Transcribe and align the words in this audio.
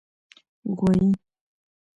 🐂 0.63 0.71
غوایی 0.79 1.09